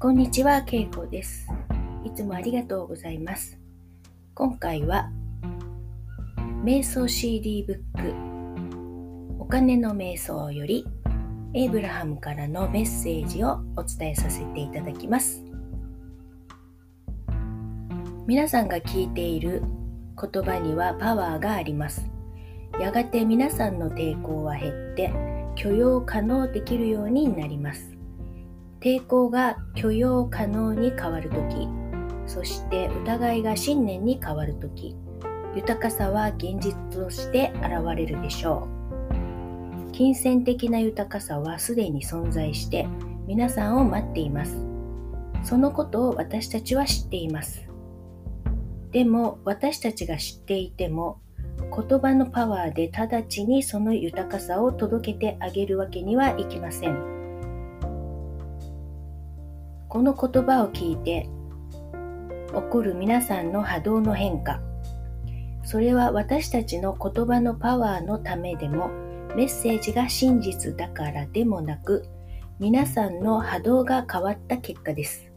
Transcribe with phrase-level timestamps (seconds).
[0.00, 1.48] こんにちは、けいこです。
[2.04, 3.58] いつもありがとうございます。
[4.32, 5.10] 今回は、
[6.62, 10.86] 瞑想 CD ブック、お金の瞑想より、
[11.52, 15.42] エイブラハムからのメッセージをお伝えさせていただきます。
[18.28, 19.64] 皆さんが聞いている
[20.16, 22.08] 言葉にはパワーがあります。
[22.78, 25.12] やがて皆さんの抵抗は減って、
[25.56, 27.97] 許容可能できるようになります。
[28.80, 31.68] 抵抗が許容可能に変わるとき、
[32.26, 34.94] そして疑いが信念に変わるとき、
[35.54, 39.92] 豊かさは現実として現れるでしょう。
[39.92, 42.86] 金銭的な豊かさはすでに存在して
[43.26, 44.56] 皆さんを待っています。
[45.42, 47.68] そのことを私たちは知っています。
[48.92, 51.20] でも私たちが知っていても
[51.58, 57.27] 言葉のパワーで直ちにその豊かさを届けてあげるわけにはいきません。
[59.88, 61.30] この言葉を聞いて
[62.48, 64.60] 起こる皆さんの波動の変化。
[65.64, 68.88] それは私たちの言葉のパワーのためでも
[69.34, 72.06] メッセージが真実だからでもなく
[72.58, 75.30] 皆さんの波動が変わった結果です。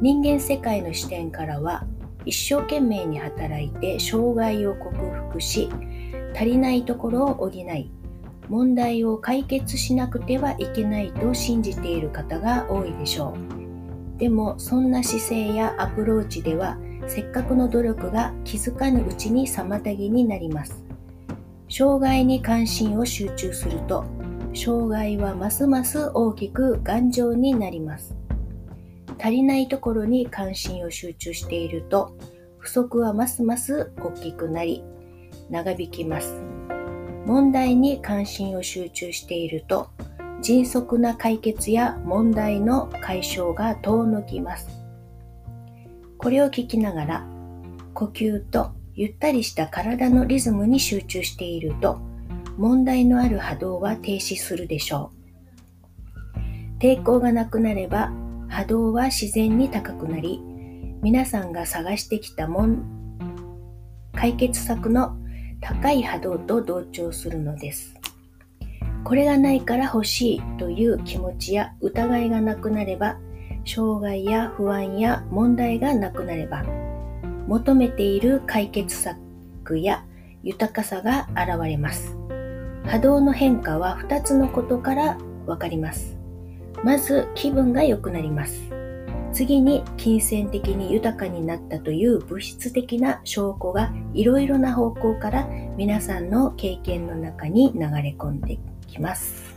[0.00, 1.86] 人間世界の視点からは
[2.24, 4.94] 一生懸命に働いて障害を克
[5.30, 5.68] 服し
[6.34, 7.90] 足りないところを補い
[8.48, 13.34] 問題を解決しなくてはいけないと信じている方が多いでしょ
[14.16, 14.18] う。
[14.18, 20.84] でもそんな姿勢やアプローチではせっかくの努力が気づかぬうちに妨げになります。
[21.68, 24.04] 障害に関心を集中すると
[24.54, 28.14] 障害はますます大きく頑丈になります。
[29.18, 32.16] 足りないところに関心を集中していると
[32.58, 34.84] 不足はますます大きくなり
[35.50, 36.51] 長引きます。
[37.26, 39.90] 問題に関心を集中していると
[40.42, 44.68] 迅速な解決や問題の解消が遠のきます。
[46.18, 47.26] これを聞きながら
[47.94, 52.00] 呼吸とゆったりした体のリズムに集中していると
[52.56, 55.22] 問題のある波動は停止するでしょう。
[56.78, 58.12] 抵抗がなくなれば
[58.48, 60.40] 波動は自然に高くなり
[61.00, 62.82] 皆さんが探してきたもん
[64.12, 65.16] 解決策の
[65.62, 67.94] 高い波動と同調するのです。
[69.04, 73.16] これがないから欲しいという気持ちや疑いがなくなれば、
[73.64, 76.64] 障害や不安や問題がなくなれば、
[77.46, 80.04] 求めている解決策や
[80.42, 82.16] 豊かさが現れます。
[82.84, 86.16] 波動の変化は2つのことからわかります。
[86.82, 88.71] まず気分が良くなります。
[89.32, 99.52] 次に金銭的に豊かになったという物質的な証拠がいろいろな方向から皆さんの経験の中に流れ込んできます。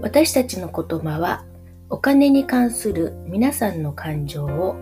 [0.00, 1.44] 私たちの言葉は
[1.90, 4.76] お金に関する皆さんの感情を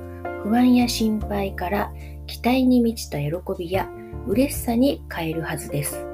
[0.45, 1.93] 不安や心配から
[2.27, 3.89] 期待に満ちた喜びや
[4.27, 6.07] 嬉しさに変えるはずです。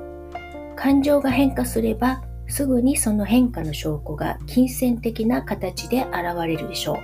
[0.77, 6.99] 感情が変化すればすぐにその変化の証拠が金銭的な形で現れるでしょう。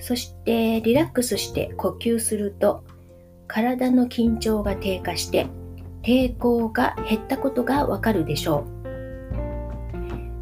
[0.00, 2.84] そしてリラックスして呼吸すると
[3.46, 5.46] 体の緊張が低下して
[6.02, 8.64] 抵抗が減ったことがわかるでしょ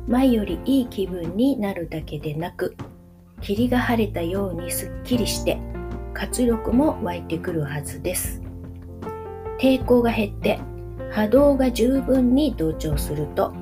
[0.06, 0.10] う。
[0.10, 2.74] 前よりいい気分になるだけでなく
[3.40, 5.58] 霧が晴れたようにすっきりして
[6.14, 8.42] 活力も湧いてくるはずです。
[9.60, 10.58] 抵抗が減って
[11.10, 13.52] 波動が十分に同調すると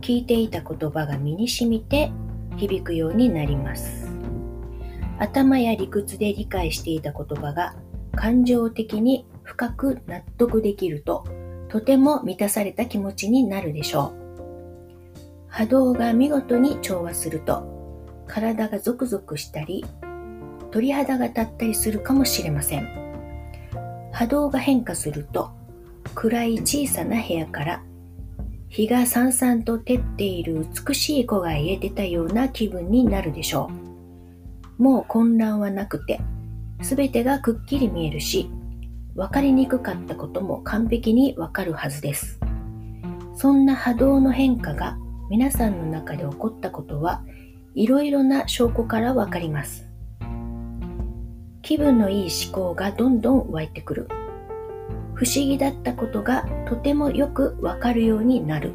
[0.00, 2.10] 聞いていた言葉が身に染みて
[2.56, 4.08] 響くようになります。
[5.18, 7.74] 頭や理屈で理解していた言葉が
[8.14, 11.24] 感情的に深く納得できると
[11.68, 14.26] とても満たされた気持ちになるでしょう。
[15.48, 19.84] 波動が見事に調和すると体がゾクゾクしたり
[20.70, 22.88] 鳥肌が立ったりするかもしれません。
[24.12, 25.55] 波動が変化すると
[26.14, 27.82] 暗い小さな部屋から
[28.68, 33.70] 日がさんさんと照っている美しい子がへ出たような気分になるでしょ
[34.78, 34.82] う。
[34.82, 36.20] もう混乱はなくて、
[36.82, 38.50] すべてがくっきり見えるし、
[39.14, 42.38] 分かりにくかったことも完璧にわかるはずです。
[43.34, 44.98] そんな波動の変化が
[45.30, 47.22] 皆さんの中で起こったことは
[47.74, 49.88] いろいろな証拠からわかります。
[51.62, 54.08] 気分のいい思考がどんどん湧いてくる。
[55.16, 58.74] 不思議だったことがとてもよくわかるようになる。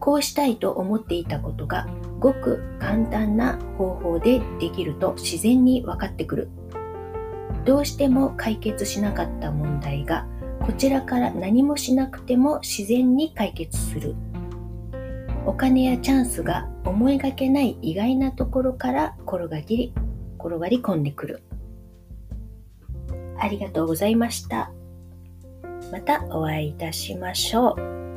[0.00, 1.86] こうしたいと思っていたことが
[2.18, 6.50] ごく簡単な方法でできると自然に分かってくる。
[7.64, 10.26] どうしても解決しなかった問題が
[10.66, 14.16] こちらから何もしなくても自然に解決する。
[15.46, 19.94] お金やチャンスが思いがけない意外なところから転がり
[20.40, 21.42] 転がり込んでくる。
[23.38, 24.72] ありがとうございました。
[25.90, 28.09] またお会いいたしましょう。